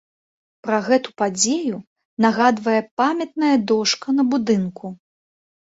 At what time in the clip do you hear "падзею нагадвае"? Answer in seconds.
1.21-2.81